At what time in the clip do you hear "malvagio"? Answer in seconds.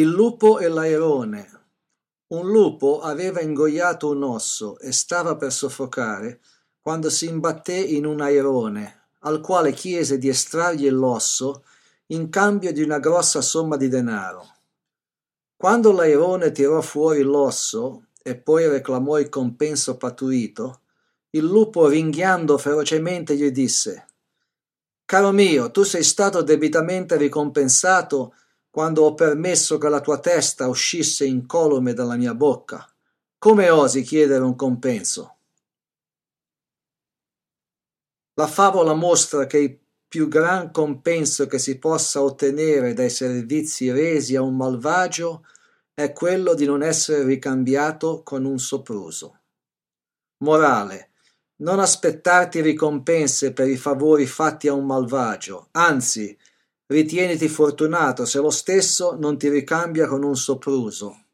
44.56-45.44, 54.86-55.68